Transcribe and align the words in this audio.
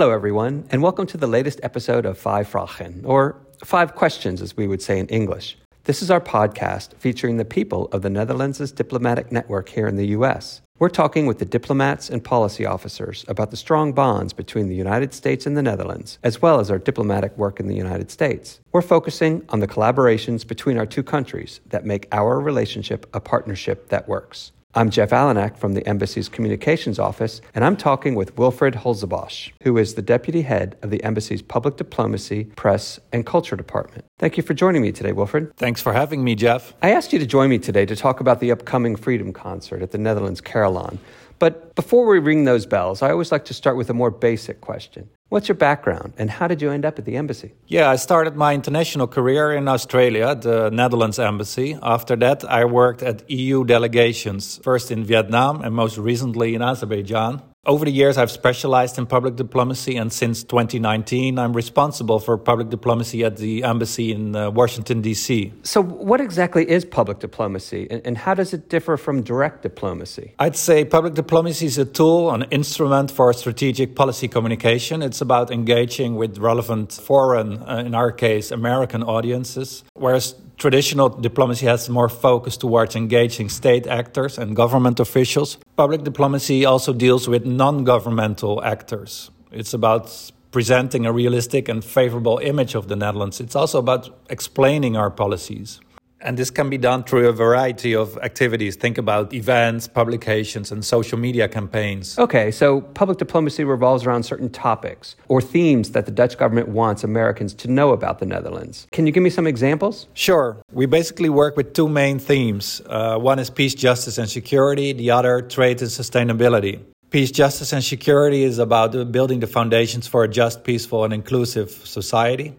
Hello, 0.00 0.12
everyone, 0.12 0.66
and 0.70 0.82
welcome 0.82 1.06
to 1.08 1.18
the 1.18 1.26
latest 1.26 1.60
episode 1.62 2.06
of 2.06 2.18
Vijf 2.18 2.52
Vragen, 2.52 3.02
or 3.04 3.36
Five 3.62 3.94
Questions, 3.94 4.40
as 4.40 4.56
we 4.56 4.66
would 4.66 4.80
say 4.80 4.98
in 4.98 5.06
English. 5.08 5.58
This 5.84 6.00
is 6.00 6.10
our 6.10 6.22
podcast 6.22 6.94
featuring 6.94 7.36
the 7.36 7.44
people 7.44 7.84
of 7.92 8.00
the 8.00 8.08
Netherlands' 8.08 8.72
diplomatic 8.72 9.30
network 9.30 9.68
here 9.68 9.86
in 9.86 9.96
the 9.96 10.06
U.S. 10.16 10.62
We're 10.78 10.88
talking 10.88 11.26
with 11.26 11.38
the 11.38 11.44
diplomats 11.44 12.08
and 12.08 12.24
policy 12.24 12.64
officers 12.64 13.26
about 13.28 13.50
the 13.50 13.58
strong 13.58 13.92
bonds 13.92 14.32
between 14.32 14.70
the 14.70 14.74
United 14.74 15.12
States 15.12 15.44
and 15.44 15.54
the 15.54 15.62
Netherlands, 15.62 16.18
as 16.22 16.40
well 16.40 16.60
as 16.60 16.70
our 16.70 16.78
diplomatic 16.78 17.36
work 17.36 17.60
in 17.60 17.66
the 17.66 17.76
United 17.76 18.10
States. 18.10 18.58
We're 18.72 18.80
focusing 18.80 19.44
on 19.50 19.60
the 19.60 19.68
collaborations 19.68 20.46
between 20.46 20.78
our 20.78 20.86
two 20.86 21.02
countries 21.02 21.60
that 21.66 21.84
make 21.84 22.08
our 22.10 22.40
relationship 22.40 23.04
a 23.12 23.20
partnership 23.20 23.90
that 23.90 24.08
works. 24.08 24.52
I'm 24.72 24.90
Jeff 24.90 25.10
Alenak 25.10 25.56
from 25.56 25.74
the 25.74 25.84
Embassy's 25.84 26.28
Communications 26.28 27.00
Office, 27.00 27.40
and 27.56 27.64
I'm 27.64 27.76
talking 27.76 28.14
with 28.14 28.38
Wilfred 28.38 28.74
Hulzebosch, 28.74 29.50
who 29.64 29.76
is 29.76 29.94
the 29.94 30.02
Deputy 30.02 30.42
Head 30.42 30.76
of 30.80 30.90
the 30.90 31.02
Embassy's 31.04 31.42
Public 31.42 31.76
Diplomacy, 31.76 32.44
Press, 32.54 33.00
and 33.12 33.26
Culture 33.26 33.56
Department. 33.56 34.04
Thank 34.20 34.36
you 34.36 34.44
for 34.44 34.54
joining 34.54 34.82
me 34.82 34.92
today, 34.92 35.10
Wilfred. 35.10 35.56
Thanks 35.56 35.82
for 35.82 35.92
having 35.92 36.22
me, 36.22 36.36
Jeff. 36.36 36.72
I 36.82 36.92
asked 36.92 37.12
you 37.12 37.18
to 37.18 37.26
join 37.26 37.50
me 37.50 37.58
today 37.58 37.84
to 37.84 37.96
talk 37.96 38.20
about 38.20 38.38
the 38.38 38.52
upcoming 38.52 38.94
Freedom 38.94 39.32
Concert 39.32 39.82
at 39.82 39.90
the 39.90 39.98
Netherlands 39.98 40.40
Carillon. 40.40 41.00
But 41.40 41.74
before 41.74 42.06
we 42.06 42.20
ring 42.20 42.44
those 42.44 42.64
bells, 42.64 43.02
I 43.02 43.10
always 43.10 43.32
like 43.32 43.46
to 43.46 43.54
start 43.54 43.76
with 43.76 43.90
a 43.90 43.94
more 43.94 44.12
basic 44.12 44.60
question. 44.60 45.10
What's 45.30 45.48
your 45.48 45.54
background 45.54 46.14
and 46.18 46.28
how 46.28 46.48
did 46.48 46.60
you 46.60 46.72
end 46.72 46.84
up 46.84 46.98
at 46.98 47.04
the 47.04 47.16
embassy? 47.16 47.52
Yeah, 47.68 47.88
I 47.88 47.94
started 47.94 48.34
my 48.34 48.52
international 48.52 49.06
career 49.06 49.52
in 49.52 49.68
Australia, 49.68 50.34
the 50.34 50.70
Netherlands 50.70 51.20
embassy. 51.20 51.78
After 51.80 52.16
that, 52.16 52.44
I 52.44 52.64
worked 52.64 53.00
at 53.00 53.30
EU 53.30 53.64
delegations, 53.64 54.58
first 54.64 54.90
in 54.90 55.04
Vietnam 55.04 55.62
and 55.62 55.72
most 55.72 55.98
recently 55.98 56.56
in 56.56 56.62
Azerbaijan. 56.62 57.42
Over 57.66 57.84
the 57.84 57.90
years, 57.90 58.16
I've 58.16 58.30
specialized 58.30 58.96
in 58.96 59.04
public 59.04 59.36
diplomacy, 59.36 59.94
and 59.96 60.10
since 60.10 60.42
2019, 60.44 61.38
I'm 61.38 61.52
responsible 61.52 62.18
for 62.18 62.38
public 62.38 62.70
diplomacy 62.70 63.22
at 63.22 63.36
the 63.36 63.64
embassy 63.64 64.12
in 64.12 64.34
uh, 64.34 64.50
Washington, 64.50 65.02
D.C. 65.02 65.52
So, 65.62 65.82
what 65.82 66.22
exactly 66.22 66.66
is 66.70 66.86
public 66.86 67.18
diplomacy, 67.18 67.86
and, 67.90 68.00
and 68.06 68.16
how 68.16 68.32
does 68.32 68.54
it 68.54 68.70
differ 68.70 68.96
from 68.96 69.22
direct 69.22 69.60
diplomacy? 69.62 70.32
I'd 70.38 70.56
say 70.56 70.86
public 70.86 71.12
diplomacy 71.12 71.66
is 71.66 71.76
a 71.76 71.84
tool, 71.84 72.30
an 72.30 72.44
instrument 72.44 73.10
for 73.10 73.30
strategic 73.34 73.94
policy 73.94 74.26
communication. 74.26 75.02
It's 75.02 75.20
about 75.20 75.50
engaging 75.50 76.16
with 76.16 76.38
relevant 76.38 76.94
foreign, 76.94 77.58
uh, 77.58 77.82
in 77.84 77.94
our 77.94 78.10
case, 78.10 78.50
American 78.50 79.02
audiences, 79.02 79.84
whereas 79.92 80.34
Traditional 80.60 81.08
diplomacy 81.08 81.64
has 81.64 81.88
more 81.88 82.10
focus 82.10 82.58
towards 82.58 82.94
engaging 82.94 83.48
state 83.48 83.86
actors 83.86 84.36
and 84.36 84.54
government 84.54 85.00
officials. 85.00 85.56
Public 85.80 86.04
diplomacy 86.04 86.66
also 86.66 86.92
deals 86.92 87.26
with 87.26 87.46
non 87.46 87.84
governmental 87.84 88.62
actors. 88.62 89.30
It's 89.50 89.72
about 89.72 90.30
presenting 90.50 91.06
a 91.06 91.10
realistic 91.10 91.70
and 91.70 91.82
favorable 91.82 92.36
image 92.42 92.74
of 92.74 92.88
the 92.88 92.96
Netherlands. 92.96 93.40
It's 93.40 93.56
also 93.56 93.78
about 93.78 94.10
explaining 94.28 94.98
our 94.98 95.10
policies. 95.10 95.80
And 96.22 96.36
this 96.36 96.50
can 96.50 96.68
be 96.68 96.76
done 96.76 97.04
through 97.04 97.28
a 97.28 97.32
variety 97.32 97.94
of 97.94 98.18
activities. 98.18 98.76
Think 98.76 98.98
about 98.98 99.32
events, 99.32 99.88
publications, 99.88 100.70
and 100.70 100.84
social 100.84 101.18
media 101.18 101.48
campaigns. 101.48 102.18
Okay, 102.18 102.50
so 102.50 102.82
public 102.82 103.18
diplomacy 103.18 103.64
revolves 103.64 104.04
around 104.04 104.24
certain 104.24 104.50
topics 104.50 105.16
or 105.28 105.40
themes 105.40 105.92
that 105.92 106.04
the 106.04 106.12
Dutch 106.12 106.36
government 106.36 106.68
wants 106.68 107.04
Americans 107.04 107.54
to 107.54 107.68
know 107.68 107.92
about 107.92 108.18
the 108.18 108.26
Netherlands. 108.26 108.86
Can 108.92 109.06
you 109.06 109.12
give 109.12 109.22
me 109.22 109.30
some 109.30 109.46
examples? 109.46 110.08
Sure. 110.12 110.58
We 110.72 110.84
basically 110.86 111.30
work 111.30 111.56
with 111.56 111.72
two 111.72 111.88
main 111.88 112.18
themes 112.18 112.82
uh, 112.86 113.18
one 113.18 113.38
is 113.38 113.50
peace, 113.50 113.74
justice, 113.74 114.18
and 114.18 114.28
security, 114.28 114.92
the 114.92 115.10
other, 115.10 115.42
trade 115.42 115.80
and 115.80 115.90
sustainability. 115.90 116.80
Peace, 117.10 117.30
justice, 117.30 117.72
and 117.72 117.82
security 117.82 118.44
is 118.44 118.58
about 118.58 118.92
building 119.10 119.40
the 119.40 119.46
foundations 119.46 120.06
for 120.06 120.24
a 120.24 120.28
just, 120.28 120.62
peaceful, 120.64 121.04
and 121.04 121.12
inclusive 121.12 121.70
society. 121.70 122.54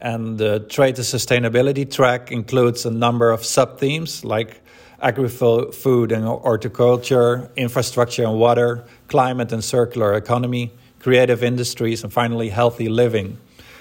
And 0.00 0.40
uh, 0.40 0.58
the 0.58 0.60
trade 0.60 0.96
to 0.96 1.02
sustainability 1.02 1.90
track 1.90 2.30
includes 2.32 2.84
a 2.84 2.90
number 2.90 3.30
of 3.30 3.44
sub 3.44 3.78
themes 3.78 4.24
like 4.24 4.60
agri 5.00 5.28
food 5.28 6.12
and 6.12 6.24
horticulture, 6.24 7.50
infrastructure 7.56 8.24
and 8.24 8.38
water, 8.38 8.84
climate 9.08 9.52
and 9.52 9.62
circular 9.62 10.14
economy, 10.14 10.72
creative 10.98 11.42
industries, 11.42 12.02
and 12.02 12.12
finally 12.12 12.48
healthy 12.48 12.88
living, 12.88 13.38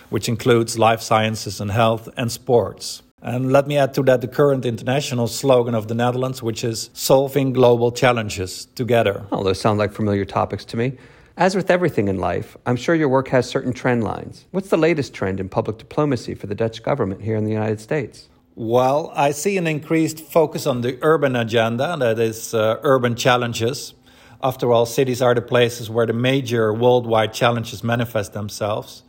which 0.09 0.27
includes 0.27 0.77
life 0.77 1.01
sciences 1.01 1.61
and 1.61 1.71
health 1.71 2.09
and 2.17 2.31
sports. 2.31 3.01
And 3.21 3.53
let 3.53 3.67
me 3.67 3.77
add 3.77 3.93
to 3.93 4.03
that 4.03 4.19
the 4.19 4.27
current 4.27 4.65
international 4.65 5.27
slogan 5.27 5.75
of 5.75 5.87
the 5.87 5.95
Netherlands, 5.95 6.43
which 6.43 6.61
is 6.65 6.89
solving 6.93 7.53
global 7.53 7.93
challenges 7.93 8.65
together. 8.75 9.23
Oh, 9.31 9.43
those 9.43 9.61
sound 9.61 9.79
like 9.79 9.93
familiar 9.93 10.25
topics 10.25 10.65
to 10.65 10.77
me. 10.77 10.97
As 11.35 11.55
with 11.55 11.71
everything 11.71 12.07
in 12.09 12.19
life, 12.19 12.55
I'm 12.65 12.75
sure 12.75 12.93
your 12.93 13.09
work 13.09 13.29
has 13.29 13.49
certain 13.49 13.73
trend 13.73 14.03
lines. 14.03 14.45
What's 14.51 14.69
the 14.69 14.77
latest 14.77 15.15
trend 15.15 15.39
in 15.39 15.49
public 15.49 15.79
diplomacy 15.79 16.35
for 16.35 16.45
the 16.45 16.53
Dutch 16.53 16.83
government 16.83 17.23
here 17.23 17.35
in 17.35 17.43
the 17.43 17.51
United 17.51 17.81
States? 17.81 18.29
Well, 18.53 19.11
I 19.15 19.31
see 19.31 19.57
an 19.57 19.65
increased 19.65 20.19
focus 20.19 20.67
on 20.67 20.81
the 20.81 20.99
urban 21.01 21.35
agenda, 21.35 21.97
that 21.97 22.19
is, 22.19 22.53
uh, 22.53 22.79
urban 22.83 23.15
challenges. 23.15 23.95
After 24.43 24.71
all, 24.71 24.85
cities 24.85 25.23
are 25.23 25.33
the 25.33 25.41
places 25.41 25.89
where 25.89 26.05
the 26.05 26.13
major 26.13 26.71
worldwide 26.71 27.33
challenges 27.33 27.83
manifest 27.83 28.33
themselves. 28.33 29.01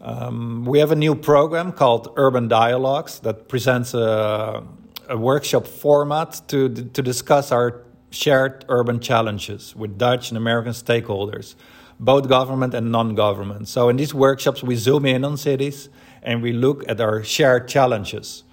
Um, 0.00 0.64
we 0.64 0.80
have 0.80 0.90
a 0.90 0.96
new 0.96 1.14
program 1.14 1.70
called 1.70 2.12
Urban 2.16 2.48
Dialogues 2.48 3.20
that 3.20 3.48
presents 3.48 3.94
a, 3.94 4.64
a 5.08 5.16
workshop 5.16 5.68
format 5.68 6.42
to, 6.48 6.68
to 6.68 7.02
discuss 7.02 7.52
our 7.52 7.82
shared 8.12 8.64
urban 8.68 9.00
challenges 9.00 9.74
with 9.74 9.98
Dutch 9.98 10.30
and 10.30 10.38
American 10.38 10.72
stakeholders, 10.72 11.54
both 11.98 12.28
government 12.28 12.74
and 12.74 12.92
non 12.92 13.14
government. 13.14 13.68
So, 13.68 13.88
in 13.88 13.96
these 13.96 14.14
workshops, 14.14 14.62
we 14.62 14.76
zoom 14.76 15.06
in 15.06 15.24
on 15.24 15.36
cities 15.36 15.88
and 16.22 16.42
we 16.42 16.52
look 16.52 16.88
at 16.88 17.00
our 17.00 17.24
shared 17.24 17.68
challenges. 17.68 18.44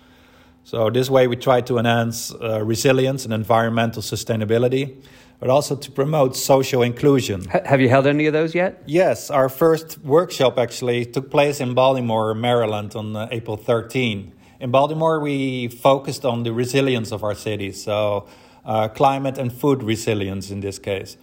So, 0.64 0.90
this 0.90 1.10
way, 1.10 1.28
we 1.28 1.36
try 1.36 1.62
to 1.62 1.78
enhance 1.78 2.34
uh, 2.34 2.64
resilience 2.64 3.26
and 3.26 3.34
environmental 3.34 4.02
sustainability, 4.02 5.02
but 5.40 5.50
also 5.50 5.76
to 5.76 5.92
promote 5.92 6.36
social 6.36 6.82
inclusion. 6.84 7.42
H- 7.54 7.64
have 7.66 7.82
you 7.82 7.90
held 7.90 8.08
any 8.08 8.28
of 8.28 8.34
those 8.34 8.54
yet? 8.54 8.84
Yes, 8.86 9.30
our 9.30 9.50
first 9.50 9.98
workshop 10.00 10.58
actually 10.58 11.06
took 11.06 11.32
place 11.32 11.60
in 11.60 11.74
Baltimore, 11.74 12.34
Maryland 12.34 12.96
on 12.96 13.16
uh, 13.16 13.28
April 13.32 13.58
13. 13.58 14.34
In 14.60 14.72
Baltimore, 14.72 15.20
we 15.22 15.70
focused 15.70 16.26
on 16.26 16.44
the 16.44 16.52
resilience 16.52 17.12
of 17.12 17.24
our 17.24 17.36
cities. 17.36 17.82
So, 17.82 18.28
climate 18.90 19.38
and 19.38 19.52
food 19.52 19.84
resilience 19.84 20.52
in 20.52 20.60
this 20.60 20.80
case. 20.80 21.18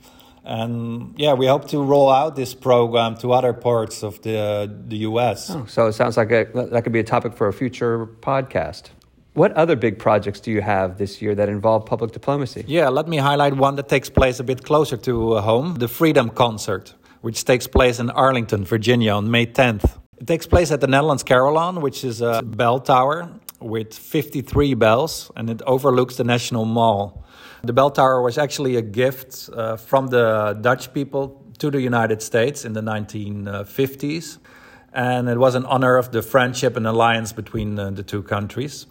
And 0.47 1.15
yeah, 1.19 1.35
we 1.35 1.47
hope 1.47 1.69
to 1.69 1.83
roll 1.83 2.09
out 2.09 2.37
this 2.37 2.55
program 2.55 3.17
to 3.17 3.33
other 3.33 3.53
parts 3.53 4.05
of 4.05 4.23
the, 4.23 4.73
the 4.87 4.99
US. 4.99 5.51
Oh, 5.51 5.67
so 5.67 5.87
it 5.87 5.95
sounds 5.95 6.17
like 6.17 6.31
a, 6.31 6.45
that 6.71 6.83
could 6.85 6.93
be 6.93 7.01
a 7.01 7.05
topic 7.05 7.35
for 7.35 7.49
a 7.49 7.53
future 7.53 8.07
podcast. 8.07 8.91
What 9.35 9.53
other 9.53 9.77
big 9.77 9.99
projects 9.99 10.41
do 10.41 10.51
you 10.51 10.63
have 10.63 10.97
this 10.97 11.21
year 11.21 11.35
that 11.35 11.49
involve 11.49 11.85
public 11.85 12.13
diplomacy? 12.13 12.65
Yeah, 12.67 12.89
let 12.89 13.07
me 13.07 13.19
highlight 13.19 13.55
one 13.57 13.75
that 13.77 13.89
takes 13.89 14.09
place 14.09 14.41
a 14.41 14.45
bit 14.45 14.65
closer 14.65 14.97
to 14.99 15.33
uh, 15.35 15.43
home 15.43 15.75
the 15.75 15.89
Freedom 15.89 16.31
Concert, 16.31 16.95
which 17.21 17.45
takes 17.45 17.67
place 17.67 17.99
in 17.99 18.09
Arlington, 18.11 18.65
Virginia 18.65 19.13
on 19.13 19.31
May 19.31 19.47
10th. 19.47 19.99
It 20.17 20.27
takes 20.27 20.47
place 20.47 20.71
at 20.71 20.81
the 20.81 20.87
Netherlands 20.87 21.23
Carillon, 21.23 21.83
which 21.83 22.03
is 22.05 22.23
a 22.23 22.43
bell 22.43 22.81
tower 22.81 23.29
with 23.61 23.93
53 23.93 24.75
bells, 24.75 25.31
and 25.37 25.51
it 25.51 25.61
overlooks 25.67 26.17
the 26.17 26.25
National 26.25 26.65
Mall. 26.65 27.27
The 27.67 27.73
bell 27.73 27.91
tower 27.91 28.23
was 28.23 28.39
actually 28.39 28.77
a 28.77 28.83
gift 28.83 29.51
uh, 29.53 29.77
from 29.77 30.07
the 30.07 30.57
Dutch 30.61 30.95
people 30.95 31.43
to 31.59 31.69
the 31.69 31.81
United 31.81 32.23
States 32.23 32.65
in 32.65 32.75
the 32.75 32.81
1950s, 32.81 34.39
and 34.93 35.29
it 35.29 35.37
was 35.37 35.57
an 35.57 35.67
honor 35.67 35.97
of 35.97 36.13
the 36.13 36.23
friendship 36.23 36.77
and 36.77 36.87
alliance 36.87 37.33
between 37.33 37.77
uh, 37.77 37.91
the 37.91 38.05
two 38.05 38.23
countries. 38.23 38.87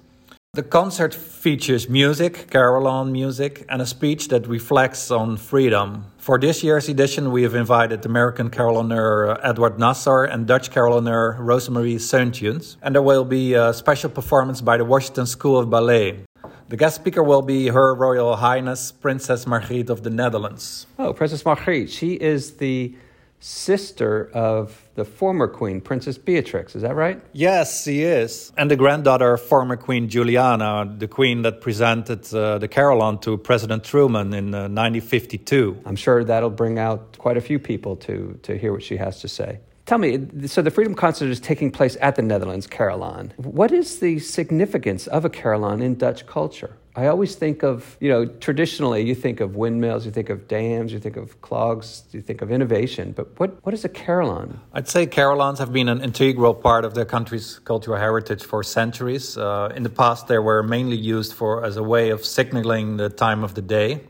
The 0.55 0.63
concert 0.63 1.13
features 1.13 1.87
music, 1.87 2.49
carillon 2.51 3.13
music, 3.13 3.65
and 3.69 3.81
a 3.81 3.85
speech 3.85 4.27
that 4.27 4.45
reflects 4.45 5.09
on 5.09 5.37
freedom. 5.37 6.11
For 6.17 6.37
this 6.37 6.61
year's 6.61 6.89
edition, 6.89 7.31
we 7.31 7.43
have 7.43 7.55
invited 7.55 8.05
American 8.05 8.49
carillonneur 8.49 9.39
Edward 9.41 9.77
Nassor 9.79 10.25
and 10.25 10.45
Dutch 10.45 10.69
carillonneur 10.69 11.37
Rosemarie 11.39 11.95
Seuntjens, 11.95 12.75
and 12.81 12.93
there 12.93 13.01
will 13.01 13.23
be 13.23 13.53
a 13.53 13.73
special 13.73 14.09
performance 14.09 14.59
by 14.59 14.75
the 14.75 14.83
Washington 14.83 15.27
School 15.27 15.59
of 15.59 15.69
Ballet. 15.69 16.24
The 16.67 16.77
guest 16.77 16.95
speaker 16.95 17.21
will 17.21 17.43
be 17.43 17.67
Her 17.67 17.93
Royal 17.93 18.35
Highness 18.37 18.91
Princess 18.91 19.45
Margriet 19.45 19.91
of 19.91 20.01
the 20.01 20.09
Netherlands. 20.09 20.87
Oh, 20.97 21.13
Princess 21.13 21.43
Margriet. 21.45 21.89
She 21.89 22.13
is 22.13 22.53
the 22.57 22.95
sister 23.39 24.31
of 24.33 24.83
the 24.95 25.05
former 25.05 25.47
queen, 25.47 25.79
Princess 25.79 26.17
Beatrix. 26.17 26.75
Is 26.75 26.81
that 26.81 26.95
right? 26.95 27.21
Yes, 27.33 27.83
she 27.83 28.01
is. 28.01 28.51
And 28.57 28.71
the 28.71 28.75
granddaughter 28.75 29.33
of 29.33 29.41
former 29.43 29.77
Queen 29.77 30.09
Juliana, 30.09 30.91
the 30.97 31.07
queen 31.07 31.43
that 31.43 31.61
presented 31.61 32.33
uh, 32.33 32.57
the 32.57 32.67
carillon 32.67 33.19
to 33.19 33.37
President 33.37 33.83
Truman 33.83 34.33
in 34.33 34.55
uh, 34.55 34.61
1952. 34.61 35.83
I'm 35.85 35.95
sure 35.95 36.23
that'll 36.23 36.49
bring 36.49 36.79
out 36.79 37.19
quite 37.19 37.37
a 37.37 37.41
few 37.41 37.59
people 37.59 37.95
to, 37.97 38.39
to 38.41 38.57
hear 38.57 38.73
what 38.73 38.81
she 38.81 38.97
has 38.97 39.21
to 39.21 39.27
say. 39.27 39.59
Tell 39.85 39.99
me, 39.99 40.47
so 40.47 40.63
the 40.63 40.71
Freedom 40.71 40.95
Concert 40.95 41.29
is 41.29 41.39
taking 41.39 41.69
place 41.69 41.95
at 42.01 42.15
the 42.15 42.23
Netherlands 42.23 42.65
Carillon. 42.65 43.31
What 43.37 43.71
is 43.71 43.99
the 43.99 44.17
significance 44.17 45.05
of 45.05 45.25
a 45.25 45.29
carillon 45.29 45.83
in 45.83 45.93
Dutch 45.93 46.25
culture? 46.25 46.75
I 46.95 47.05
always 47.05 47.35
think 47.35 47.61
of, 47.61 47.95
you 47.99 48.09
know, 48.09 48.25
traditionally 48.25 49.03
you 49.03 49.13
think 49.13 49.41
of 49.41 49.55
windmills, 49.55 50.03
you 50.05 50.11
think 50.11 50.29
of 50.29 50.47
dams, 50.47 50.91
you 50.91 50.99
think 50.99 51.17
of 51.17 51.39
clogs, 51.41 52.05
you 52.13 52.21
think 52.21 52.41
of 52.41 52.51
innovation. 52.51 53.11
But 53.11 53.39
what, 53.39 53.63
what 53.63 53.75
is 53.75 53.85
a 53.85 53.89
carillon? 53.89 54.59
I'd 54.73 54.87
say 54.87 55.05
carillons 55.05 55.59
have 55.59 55.71
been 55.71 55.89
an 55.89 56.01
integral 56.01 56.55
part 56.55 56.83
of 56.83 56.95
the 56.95 57.05
country's 57.05 57.59
cultural 57.59 57.99
heritage 57.99 58.43
for 58.43 58.63
centuries. 58.63 59.37
Uh, 59.37 59.71
in 59.75 59.83
the 59.83 59.89
past, 59.89 60.27
they 60.27 60.39
were 60.39 60.63
mainly 60.63 60.97
used 60.97 61.33
for 61.33 61.63
as 61.63 61.77
a 61.77 61.83
way 61.83 62.09
of 62.09 62.25
signaling 62.25 62.97
the 62.97 63.09
time 63.09 63.43
of 63.43 63.53
the 63.53 63.61
day, 63.61 64.01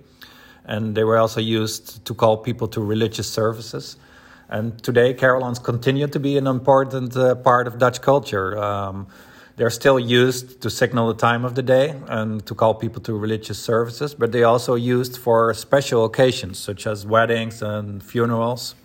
and 0.63 0.95
they 0.95 1.03
were 1.03 1.17
also 1.17 1.41
used 1.41 2.05
to 2.05 2.13
call 2.13 2.37
people 2.37 2.69
to 2.69 2.81
religious 2.81 3.29
services. 3.29 3.97
And 4.49 4.81
today, 4.83 5.13
carillons 5.13 5.59
continue 5.59 6.07
to 6.07 6.19
be 6.19 6.37
an 6.37 6.47
important 6.47 7.17
uh, 7.17 7.35
part 7.35 7.67
of 7.67 7.79
Dutch 7.79 8.01
culture. 8.01 8.57
Um, 8.57 9.07
they're 9.57 9.69
still 9.69 9.99
used 9.99 10.61
to 10.61 10.69
signal 10.69 11.07
the 11.07 11.13
time 11.13 11.45
of 11.45 11.55
the 11.55 11.63
day 11.63 11.95
and 12.07 12.45
to 12.45 12.53
call 12.53 12.73
people 12.75 13.01
to 13.03 13.17
religious 13.17 13.57
services, 13.57 14.13
but 14.13 14.33
they're 14.33 14.45
also 14.45 14.75
used 14.75 15.17
for 15.17 15.53
special 15.53 16.03
occasions 16.03 16.59
such 16.59 16.85
as 16.85 17.05
weddings 17.05 17.61
and 17.61 18.03
funerals. 18.03 18.75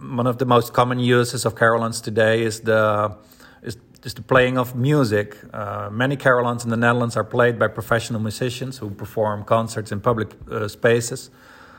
One 0.00 0.26
of 0.26 0.38
the 0.38 0.46
most 0.46 0.72
common 0.72 0.98
uses 0.98 1.44
of 1.44 1.54
carillons 1.54 2.00
today 2.00 2.42
is 2.42 2.60
the 2.60 3.14
is, 3.62 3.76
is 4.02 4.14
the 4.14 4.22
playing 4.22 4.56
of 4.56 4.74
music. 4.74 5.36
Uh, 5.52 5.90
many 5.92 6.16
carillons 6.16 6.64
in 6.64 6.70
the 6.70 6.76
Netherlands 6.78 7.14
are 7.16 7.24
played 7.24 7.58
by 7.58 7.68
professional 7.68 8.20
musicians 8.20 8.78
who 8.78 8.90
perform 8.90 9.44
concerts 9.44 9.92
in 9.92 10.00
public 10.00 10.30
uh, 10.50 10.68
spaces. 10.68 11.30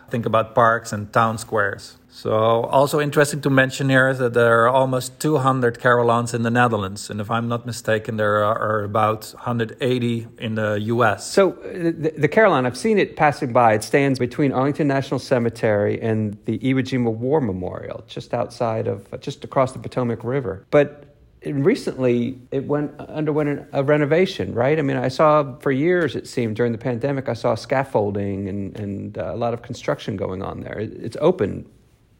Think 0.09 0.25
about 0.25 0.53
parks 0.55 0.93
and 0.93 1.11
town 1.11 1.37
squares. 1.37 1.97
So, 2.15 2.31
also 2.31 2.99
interesting 3.01 3.41
to 3.41 3.49
mention 3.49 3.89
here 3.89 4.07
is 4.07 4.19
that 4.19 4.35
there 4.35 4.63
are 4.63 4.69
almost 4.69 5.19
200 5.19 5.79
carillons 5.79 6.35
in 6.35 6.43
the 6.43 6.51
Netherlands, 6.51 7.09
and 7.09 7.19
if 7.19 7.31
I'm 7.31 7.47
not 7.47 7.65
mistaken, 7.65 8.17
there 8.17 8.43
are 8.43 8.83
about 8.83 9.33
180 9.33 10.27
in 10.37 10.53
the 10.53 10.73
U.S. 10.93 11.25
So, 11.25 11.57
the, 11.63 12.13
the 12.15 12.27
carillon, 12.27 12.67
I've 12.67 12.77
seen 12.77 12.99
it 12.99 13.15
passing 13.15 13.51
by. 13.51 13.73
It 13.73 13.83
stands 13.83 14.19
between 14.19 14.51
Arlington 14.51 14.87
National 14.87 15.19
Cemetery 15.19 15.99
and 15.99 16.37
the 16.45 16.59
Iwo 16.59 16.81
Jima 16.83 17.11
War 17.11 17.41
Memorial, 17.41 18.03
just 18.07 18.35
outside 18.35 18.87
of, 18.87 19.07
just 19.19 19.43
across 19.43 19.71
the 19.71 19.79
Potomac 19.79 20.23
River. 20.23 20.67
But 20.69 21.12
recently 21.45 22.39
it 22.51 22.65
went 22.65 22.97
underwent 22.99 23.67
a 23.73 23.83
renovation, 23.83 24.53
right? 24.53 24.79
I 24.79 24.81
mean, 24.81 24.97
I 24.97 25.09
saw 25.09 25.57
for 25.59 25.71
years 25.71 26.15
it 26.15 26.27
seemed 26.27 26.55
during 26.55 26.71
the 26.71 26.77
pandemic 26.77 27.29
I 27.29 27.33
saw 27.33 27.55
scaffolding 27.55 28.47
and 28.47 28.77
and 28.79 29.17
uh, 29.17 29.33
a 29.33 29.37
lot 29.37 29.53
of 29.53 29.61
construction 29.61 30.15
going 30.15 30.41
on 30.41 30.61
there. 30.61 30.79
It's 30.79 31.17
open 31.19 31.65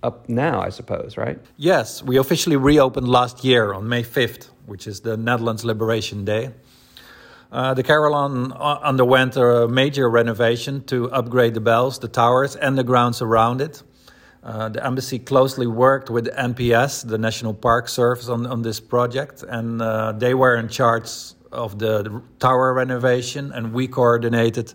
up 0.04 0.28
now, 0.28 0.62
I 0.62 0.70
suppose, 0.70 1.18
right? 1.18 1.40
Yes, 1.58 2.04
we 2.04 2.18
officially 2.18 2.58
reopened 2.58 3.08
last 3.08 3.44
year 3.44 3.74
on 3.74 3.88
May 3.88 4.04
5th, 4.04 4.50
which 4.66 4.86
is 4.86 5.00
the 5.00 5.16
Netherlands 5.16 5.64
Liberation 5.64 6.26
Day. 6.26 6.52
Uh, 7.52 7.74
the 7.74 7.84
Carillon 7.84 8.52
uh, 8.52 8.80
underwent 8.82 9.38
a 9.38 9.68
major 9.68 10.10
renovation 10.10 10.84
to 10.86 11.10
upgrade 11.12 11.54
the 11.54 11.62
bells, 11.62 12.00
the 12.00 12.08
towers, 12.08 12.56
and 12.56 12.78
the 12.78 12.84
grounds 12.84 13.22
around 13.22 13.62
it. 13.62 13.84
Uh, 14.44 14.68
the 14.68 14.86
embassy 14.86 15.20
closely 15.20 15.66
worked 15.66 16.10
with 16.10 16.28
NPS, 16.36 17.08
the 17.08 17.18
National 17.18 17.54
Park 17.54 17.88
Service, 17.88 18.28
on, 18.28 18.46
on 18.46 18.62
this 18.62 18.82
project, 18.82 19.42
and 19.48 19.82
uh, 19.82 20.12
they 20.12 20.34
were 20.34 20.58
in 20.58 20.68
charge 20.68 21.10
of 21.54 21.80
the, 21.80 22.04
the, 22.04 22.22
tower 22.40 22.74
renovation, 22.74 23.54
and 23.54 23.74
we 23.74 23.88
coordinated 23.88 24.74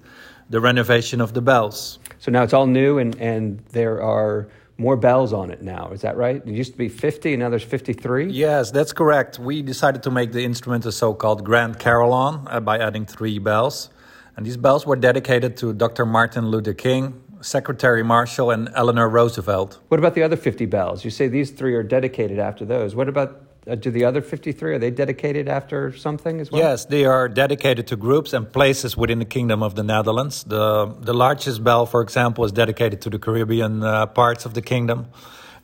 the 0.49 0.59
renovation 0.59 1.21
of 1.21 1.35
the 1.35 1.43
bells. 1.43 1.99
So 2.19 2.31
now 2.31 2.45
it's 2.45 2.55
all 2.55 2.67
new, 2.67 2.99
and, 2.99 3.15
and 3.17 3.59
there 3.73 4.03
are 4.03 4.49
more 4.79 4.97
bells 4.97 5.35
on 5.35 5.51
it 5.51 5.61
now. 5.61 5.91
Is 5.91 6.01
that 6.01 6.17
right? 6.17 6.37
It 6.37 6.47
used 6.47 6.73
to 6.73 6.79
be 6.79 6.89
50, 6.89 7.35
and 7.35 7.43
now 7.43 7.51
there's 7.51 7.63
53? 7.63 8.31
Yes, 8.31 8.71
that's 8.71 8.95
correct. 8.95 9.39
We 9.39 9.61
decided 9.61 10.03
to 10.05 10.11
make 10.11 10.33
the 10.33 10.45
instrument 10.45 10.87
a 10.87 10.93
so 10.93 11.13
called 11.13 11.45
Grand 11.45 11.79
Carillon 11.79 12.47
uh, 12.47 12.61
by 12.61 12.79
adding 12.79 13.05
three 13.05 13.39
bells. 13.39 13.91
And 14.37 14.47
these 14.47 14.57
bells 14.57 14.87
were 14.87 14.97
dedicated 14.97 15.57
to 15.59 15.75
Dr. 15.75 16.07
Martin 16.07 16.47
Luther 16.47 16.73
King, 16.73 17.21
Secretary 17.41 18.03
Marshall 18.03 18.51
and 18.51 18.69
Eleanor 18.75 19.09
Roosevelt. 19.09 19.81
What 19.89 19.99
about 19.99 20.15
the 20.15 20.23
other 20.23 20.37
50 20.37 20.67
bells? 20.67 21.05
You 21.05 21.11
say 21.11 21.29
these 21.29 21.51
three 21.51 21.75
are 21.75 21.83
dedicated 21.83 22.39
after 22.39 22.65
those. 22.65 22.95
What 22.95 23.09
about 23.09 23.43
uh, 23.69 23.75
do 23.75 23.91
the 23.91 24.05
other 24.05 24.23
53 24.23 24.75
are 24.75 24.79
they 24.79 24.91
dedicated 24.91 25.49
after 25.49 25.93
something 25.97 26.41
as 26.41 26.51
well? 26.51 26.63
Yes, 26.63 26.87
they 26.87 27.05
are 27.05 27.29
dedicated 27.29 27.87
to 27.89 27.97
groups 27.97 28.33
and 28.33 28.51
places 28.51 28.97
within 28.97 29.19
the 29.19 29.25
Kingdom 29.25 29.63
of 29.63 29.75
the 29.75 29.83
Netherlands. 29.83 30.45
The 30.45 30.87
the 30.87 31.13
largest 31.13 31.63
bell, 31.63 31.85
for 31.85 32.01
example, 32.01 32.45
is 32.45 32.53
dedicated 32.53 33.01
to 33.03 33.11
the 33.11 33.19
Caribbean 33.19 33.83
uh, 33.83 34.07
parts 34.07 34.47
of 34.47 34.55
the 34.55 34.63
kingdom, 34.63 35.07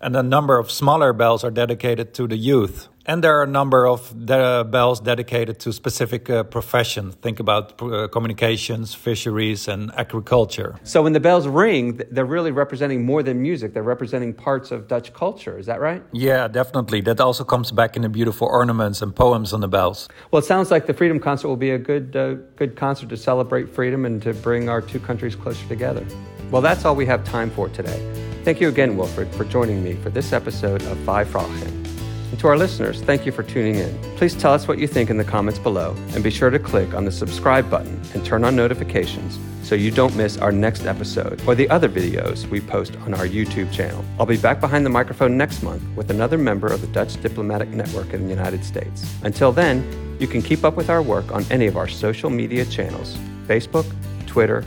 and 0.05 0.15
a 0.17 0.23
number 0.23 0.59
of 0.59 0.71
smaller 0.71 1.15
bells 1.15 1.43
are 1.45 1.51
dedicated 1.51 2.13
to 2.15 2.29
the 2.29 2.37
youth. 2.37 2.89
And 3.07 3.23
there 3.25 3.39
are 3.39 3.43
a 3.43 3.53
number 3.61 3.87
of 3.87 4.01
de- 4.27 4.65
bells 4.65 5.01
dedicated 5.01 5.59
to 5.61 5.73
specific 5.73 6.31
uh, 6.31 6.43
professions. 6.45 7.15
Think 7.17 7.41
about 7.41 7.81
uh, 7.83 8.09
communications, 8.09 8.95
fisheries, 8.95 9.69
and 9.69 9.93
agriculture. 9.95 10.77
So 10.85 11.03
when 11.03 11.13
the 11.13 11.21
bells 11.21 11.47
ring, 11.47 12.01
they're 12.11 12.25
really 12.25 12.51
representing 12.51 13.05
more 13.05 13.23
than 13.23 13.43
music. 13.43 13.75
They're 13.75 13.83
representing 13.83 14.33
parts 14.33 14.71
of 14.71 14.89
Dutch 14.89 15.13
culture. 15.13 15.59
Is 15.59 15.67
that 15.67 15.81
right? 15.81 16.03
Yeah, 16.13 16.49
definitely. 16.49 17.03
That 17.03 17.21
also 17.21 17.45
comes 17.45 17.73
back 17.73 17.97
in 17.97 18.03
the 18.03 18.09
beautiful 18.09 18.47
ornaments 18.47 19.03
and 19.03 19.15
poems 19.15 19.53
on 19.53 19.61
the 19.61 19.69
bells. 19.69 20.09
Well, 20.31 20.41
it 20.41 20.47
sounds 20.47 20.71
like 20.71 20.87
the 20.87 20.95
Freedom 20.95 21.19
Concert 21.19 21.49
will 21.49 21.57
be 21.57 21.71
a 21.71 21.79
good, 21.79 22.17
uh, 22.17 22.35
good 22.57 22.75
concert 22.75 23.09
to 23.11 23.17
celebrate 23.17 23.69
freedom 23.69 24.07
and 24.07 24.23
to 24.23 24.33
bring 24.33 24.69
our 24.71 24.81
two 24.81 25.01
countries 25.01 25.35
closer 25.35 25.67
together. 25.69 26.07
Well, 26.51 26.63
that's 26.63 26.87
all 26.87 26.97
we 26.97 27.07
have 27.07 27.23
time 27.25 27.51
for 27.51 27.69
today. 27.69 28.24
Thank 28.45 28.61
you 28.61 28.69
again, 28.69 28.99
Wilfred, 28.99 29.35
for 29.35 29.47
joining 29.47 29.83
me 29.83 29.95
for 29.95 30.11
this 30.11 30.35
episode 30.35 30.83
of 30.83 30.99
Vijf 30.99 31.25
Vragen. 31.29 32.31
And 32.31 32.39
to 32.41 32.47
our 32.47 32.59
listeners, 32.59 33.01
thank 33.01 33.25
you 33.25 33.33
for 33.33 33.43
tuning 33.43 33.77
in. 33.77 33.99
Please 34.17 34.35
tell 34.35 34.53
us 34.53 34.69
what 34.69 34.77
you 34.77 34.87
think 34.87 35.09
in 35.09 35.17
the 35.17 35.25
comments 35.25 35.59
below, 35.59 35.97
and 36.13 36.23
be 36.23 36.29
sure 36.29 36.51
to 36.51 36.59
click 36.59 36.93
on 36.93 37.07
the 37.07 37.11
subscribe 37.11 37.71
button 37.71 37.99
and 38.13 38.23
turn 38.23 38.45
on 38.45 38.55
notifications 38.55 39.39
so 39.67 39.75
you 39.75 39.91
don't 39.91 40.15
miss 40.15 40.37
our 40.37 40.53
next 40.53 40.85
episode 40.85 41.41
or 41.47 41.55
the 41.55 41.67
other 41.71 41.89
videos 41.89 42.47
we 42.51 42.61
post 42.61 42.97
on 43.07 43.15
our 43.15 43.27
YouTube 43.27 43.73
channel. 43.73 44.05
I'll 44.21 44.27
be 44.27 44.37
back 44.37 44.61
behind 44.61 44.85
the 44.85 44.91
microphone 44.91 45.39
next 45.39 45.63
month 45.63 45.83
with 45.97 46.11
another 46.11 46.37
member 46.37 46.67
of 46.67 46.83
the 46.83 46.87
Dutch 46.89 47.19
Diplomatic 47.23 47.71
Network 47.71 48.13
in 48.13 48.25
the 48.25 48.29
United 48.29 48.63
States. 48.63 49.11
Until 49.23 49.53
then, 49.53 50.17
you 50.21 50.27
can 50.27 50.43
keep 50.43 50.65
up 50.65 50.77
with 50.77 50.91
our 50.91 51.01
work 51.01 51.33
on 51.33 51.47
any 51.51 51.67
of 51.67 51.79
our 51.79 51.89
social 51.89 52.29
media 52.29 52.67
channels 52.67 53.17
Facebook, 53.47 53.91
Twitter, 54.27 54.63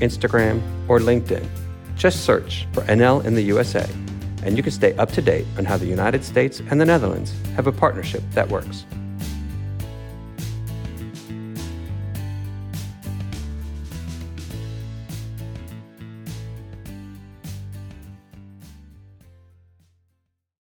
Instagram, 0.00 0.60
or 0.86 0.98
LinkedIn. 0.98 1.48
Just 1.96 2.24
search 2.24 2.66
for 2.72 2.82
NL 2.82 3.24
in 3.24 3.34
the 3.34 3.42
USA 3.42 3.88
and 4.44 4.56
you 4.56 4.62
can 4.62 4.72
stay 4.72 4.94
up 4.96 5.10
to 5.12 5.22
date 5.22 5.46
on 5.56 5.64
how 5.64 5.76
the 5.76 5.86
United 5.86 6.24
States 6.24 6.60
and 6.70 6.80
the 6.80 6.84
Netherlands 6.84 7.32
have 7.54 7.66
a 7.66 7.72
partnership 7.72 8.22
that 8.32 8.48
works. 8.48 8.84